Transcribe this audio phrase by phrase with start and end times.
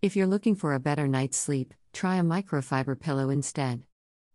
[0.00, 3.82] If you're looking for a better night's sleep, try a microfiber pillow instead.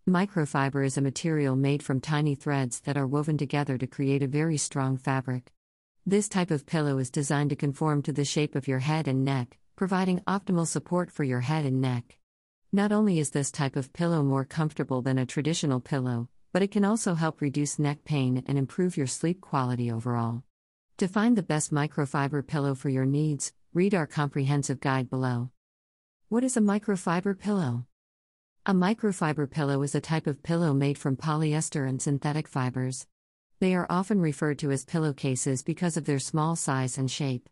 [0.06, 4.28] Microfiber is a material made from tiny threads that are woven together to create a
[4.28, 5.54] very strong fabric.
[6.06, 9.24] This type of pillow is designed to conform to the shape of your head and
[9.24, 12.18] neck, providing optimal support for your head and neck.
[12.74, 16.72] Not only is this type of pillow more comfortable than a traditional pillow, but it
[16.72, 20.44] can also help reduce neck pain and improve your sleep quality overall.
[20.98, 25.52] To find the best microfiber pillow for your needs, read our comprehensive guide below.
[26.34, 27.86] What is a microfiber pillow?
[28.66, 33.06] A microfiber pillow is a type of pillow made from polyester and synthetic fibers.
[33.60, 37.50] They are often referred to as pillowcases because of their small size and shape.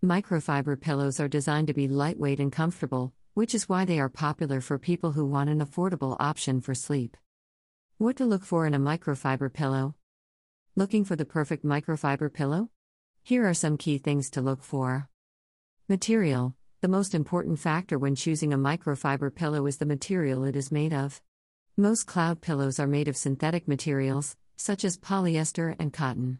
[0.00, 4.60] Microfiber pillows are designed to be lightweight and comfortable, which is why they are popular
[4.60, 7.16] for people who want an affordable option for sleep.
[7.98, 9.96] What to look for in a microfiber pillow?
[10.76, 12.70] Looking for the perfect microfiber pillow?
[13.24, 15.08] Here are some key things to look for.
[15.88, 20.72] Material The most important factor when choosing a microfiber pillow is the material it is
[20.72, 21.20] made of.
[21.76, 26.38] Most cloud pillows are made of synthetic materials, such as polyester and cotton.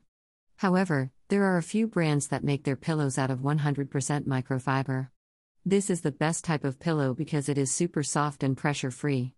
[0.56, 3.90] However, there are a few brands that make their pillows out of 100%
[4.26, 5.10] microfiber.
[5.66, 9.34] This is the best type of pillow because it is super soft and pressure free.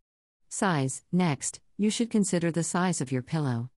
[0.51, 3.71] Size Next, you should consider the size of your pillow.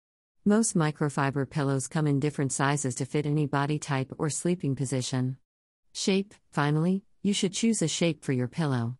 [0.43, 5.37] Most microfiber pillows come in different sizes to fit any body type or sleeping position.
[5.93, 8.97] Shape Finally, you should choose a shape for your pillow.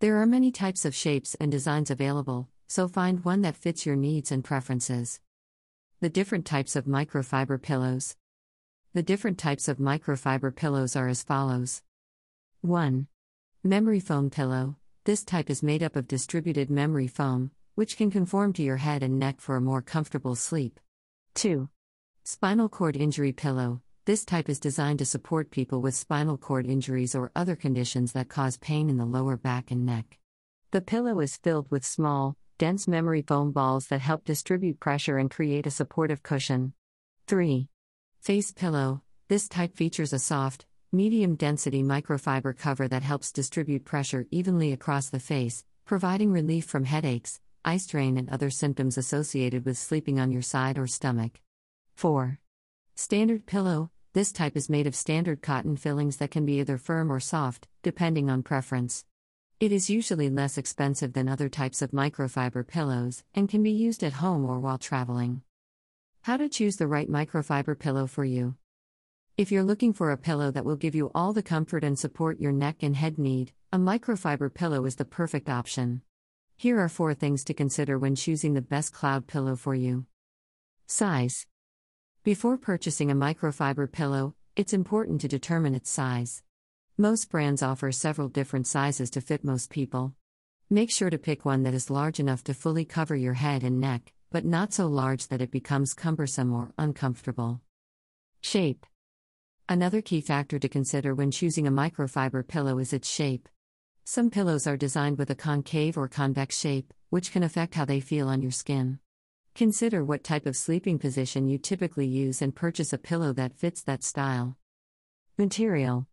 [0.00, 3.96] There are many types of shapes and designs available, so find one that fits your
[3.96, 5.20] needs and preferences.
[6.00, 8.14] The different types of microfiber pillows.
[8.92, 11.80] The different types of microfiber pillows are as follows
[12.60, 13.06] 1.
[13.64, 14.76] Memory foam pillow.
[15.04, 19.02] This type is made up of distributed memory foam, which can conform to your head
[19.02, 20.78] and neck for a more comfortable sleep.
[21.36, 21.70] 2.
[22.22, 23.80] Spinal cord injury pillow.
[24.04, 28.28] This type is designed to support people with spinal cord injuries or other conditions that
[28.28, 30.18] cause pain in the lower back and neck.
[30.72, 35.30] The pillow is filled with small, dense memory foam balls that help distribute pressure and
[35.30, 36.72] create a supportive cushion.
[37.28, 37.68] 3.
[38.20, 39.02] Face pillow.
[39.28, 45.10] This type features a soft, medium density microfiber cover that helps distribute pressure evenly across
[45.10, 50.32] the face, providing relief from headaches, eye strain, and other symptoms associated with sleeping on
[50.32, 51.40] your side or stomach.
[51.94, 52.40] 4.
[52.94, 57.10] Standard pillow this type is made of standard cotton fillings that can be either firm
[57.10, 59.06] or soft, depending on preference.
[59.58, 64.04] It is usually less expensive than other types of microfiber pillows and can be used
[64.04, 65.40] at home or while traveling.
[66.22, 68.56] How to choose the right microfiber pillow for you.
[69.38, 72.38] If you're looking for a pillow that will give you all the comfort and support
[72.38, 76.02] your neck and head need, a microfiber pillow is the perfect option.
[76.58, 80.04] Here are four things to consider when choosing the best cloud pillow for you.
[80.86, 81.46] Size.
[82.24, 86.44] Before purchasing a microfiber pillow, it's important to determine its size.
[86.96, 90.14] Most brands offer several different sizes to fit most people.
[90.70, 93.80] Make sure to pick one that is large enough to fully cover your head and
[93.80, 97.60] neck, but not so large that it becomes cumbersome or uncomfortable.
[98.40, 98.86] Shape.
[99.68, 103.48] Another key factor to consider when choosing a microfiber pillow is its shape.
[104.04, 107.98] Some pillows are designed with a concave or convex shape, which can affect how they
[107.98, 109.00] feel on your skin.
[109.54, 113.82] Consider what type of sleeping position you typically use and purchase a pillow that fits
[113.82, 114.56] that style.
[115.36, 116.06] Material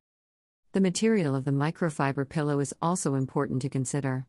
[0.74, 4.26] The material of the microfiber pillow is also important to consider.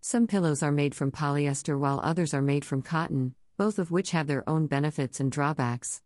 [0.00, 4.10] Some pillows are made from polyester while others are made from cotton, both of which
[4.10, 6.02] have their own benefits and drawbacks.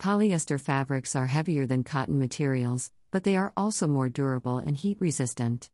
[0.00, 4.96] Polyester fabrics are heavier than cotton materials, but they are also more durable and heat
[5.00, 5.70] resistant.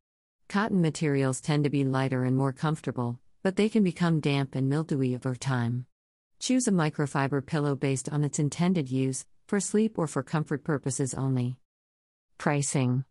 [0.47, 4.69] Cotton materials tend to be lighter and more comfortable, but they can become damp and
[4.69, 5.87] mildewy over time.
[6.41, 11.13] Choose a microfiber pillow based on its intended use, for sleep or for comfort purposes
[11.15, 11.57] only.
[12.39, 13.05] Pricing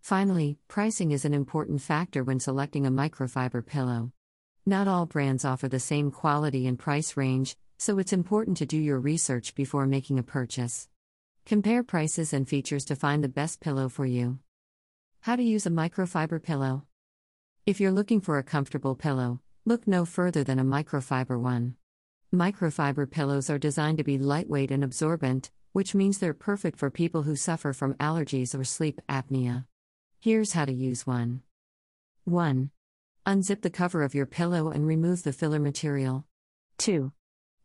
[0.00, 4.12] Finally, pricing is an important factor when selecting a microfiber pillow.
[4.64, 8.76] Not all brands offer the same quality and price range, so it's important to do
[8.76, 10.88] your research before making a purchase.
[11.44, 14.38] Compare prices and features to find the best pillow for you.
[15.22, 16.84] How to use a microfiber pillow.
[17.66, 21.76] If you're looking for a comfortable pillow, look no further than a microfiber one.
[22.34, 27.22] Microfiber pillows are designed to be lightweight and absorbent, which means they're perfect for people
[27.22, 29.66] who suffer from allergies or sleep apnea.
[30.18, 31.42] Here's how to use one.
[32.24, 32.70] 1.
[33.24, 36.24] Unzip the cover of your pillow and remove the filler material.
[36.78, 37.12] 2.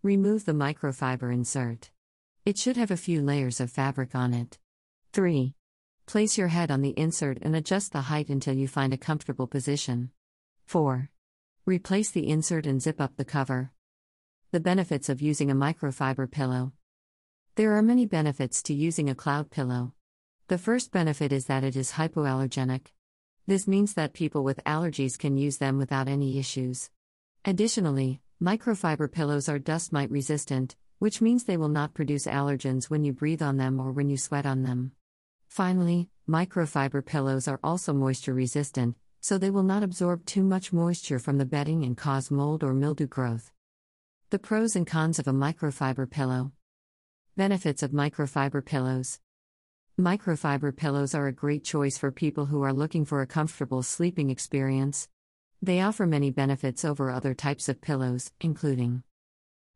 [0.03, 1.89] Remove the microfiber insert.
[2.45, 4.59] It should have a few layers of fabric on it.
[5.13, 5.55] 3.
[6.05, 9.47] Place your head on the insert and adjust the height until you find a comfortable
[9.47, 10.11] position.
[10.67, 11.09] 4.
[11.65, 13.71] Replace the insert and zip up the cover.
[14.51, 16.73] The benefits of using a microfiber pillow.
[17.53, 19.93] There are many benefits to using a cloud pillow.
[20.47, 22.87] The first benefit is that it is hypoallergenic.
[23.45, 26.89] This means that people with allergies can use them without any issues.
[27.45, 33.03] Additionally, microfiber pillows are dust mite resistant, which means they will not produce allergens when
[33.03, 34.93] you breathe on them or when you sweat on them.
[35.47, 41.19] Finally, microfiber pillows are also moisture resistant, so they will not absorb too much moisture
[41.19, 43.51] from the bedding and cause mold or mildew growth.
[44.31, 46.51] The pros and cons of a microfiber pillow.
[47.35, 49.19] Benefits of microfiber pillows.
[49.99, 54.29] Microfiber pillows are a great choice for people who are looking for a comfortable sleeping
[54.29, 55.09] experience.
[55.63, 59.01] They offer many benefits over other types of pillows, including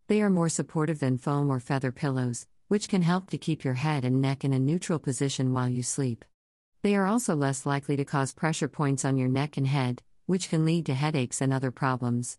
[0.08, 3.74] they are more supportive than foam or feather pillows, which can help to keep your
[3.74, 6.24] head and neck in a neutral position while you sleep.
[6.84, 10.50] They are also less likely to cause pressure points on your neck and head, which
[10.50, 12.38] can lead to headaches and other problems.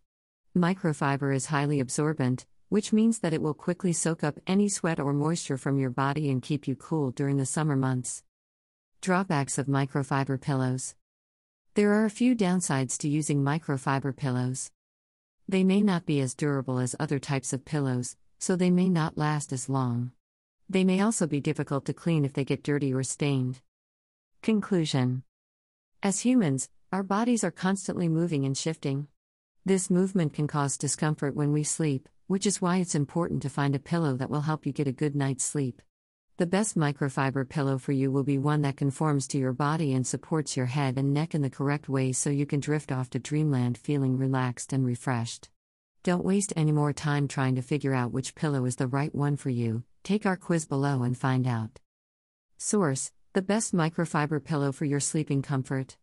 [0.56, 5.12] Microfiber is highly absorbent, which means that it will quickly soak up any sweat or
[5.12, 8.22] moisture from your body and keep you cool during the summer months.
[9.00, 10.94] Drawbacks of microfiber pillows
[11.74, 14.70] There are a few downsides to using microfiber pillows.
[15.48, 19.18] They may not be as durable as other types of pillows, so they may not
[19.18, 20.12] last as long.
[20.70, 23.60] They may also be difficult to clean if they get dirty or stained.
[24.40, 25.24] Conclusion
[26.00, 29.08] As humans, our bodies are constantly moving and shifting.
[29.66, 33.74] This movement can cause discomfort when we sleep, which is why it's important to find
[33.74, 35.80] a pillow that will help you get a good night's sleep.
[36.36, 40.06] The best microfiber pillow for you will be one that conforms to your body and
[40.06, 43.18] supports your head and neck in the correct way so you can drift off to
[43.18, 45.48] dreamland feeling relaxed and refreshed.
[46.02, 49.36] Don't waste any more time trying to figure out which pillow is the right one
[49.36, 49.82] for you.
[50.02, 51.80] Take our quiz below and find out.
[52.58, 55.96] Source the best microfiber pillow for your sleeping comfort.